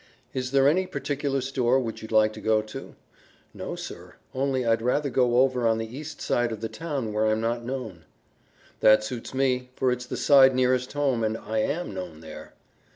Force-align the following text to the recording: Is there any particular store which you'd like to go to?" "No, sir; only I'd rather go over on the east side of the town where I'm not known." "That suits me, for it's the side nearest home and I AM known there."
Is 0.33 0.49
there 0.49 0.67
any 0.67 0.87
particular 0.87 1.41
store 1.41 1.79
which 1.79 2.01
you'd 2.01 2.11
like 2.11 2.33
to 2.33 2.41
go 2.41 2.63
to?" 2.63 2.95
"No, 3.53 3.75
sir; 3.75 4.15
only 4.33 4.65
I'd 4.65 4.81
rather 4.81 5.11
go 5.11 5.37
over 5.41 5.67
on 5.67 5.77
the 5.77 5.95
east 5.95 6.21
side 6.21 6.51
of 6.51 6.59
the 6.59 6.67
town 6.67 7.13
where 7.13 7.27
I'm 7.27 7.39
not 7.39 7.63
known." 7.63 8.05
"That 8.79 9.03
suits 9.03 9.31
me, 9.31 9.69
for 9.75 9.91
it's 9.91 10.07
the 10.07 10.17
side 10.17 10.55
nearest 10.55 10.93
home 10.93 11.23
and 11.23 11.37
I 11.37 11.59
AM 11.59 11.93
known 11.93 12.21
there." 12.21 12.55